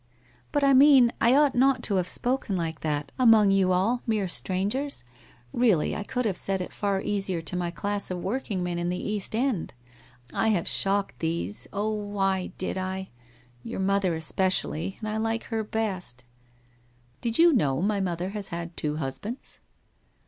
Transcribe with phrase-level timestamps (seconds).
[0.51, 4.27] 'But I mean, I ought not to have spoken like that, among you all, mere
[4.27, 5.03] strangers.
[5.53, 7.55] Really, I could have said WHITE ROSE OF WEARY LEAF 93 it far easier to
[7.57, 9.75] my class of working men in the East End.
[10.33, 13.11] I have shocked these, oh, why did I?
[13.63, 16.23] Your mother espe cially, and I like her best.'
[17.17, 19.59] 1 Did you know my mother has had two husbands?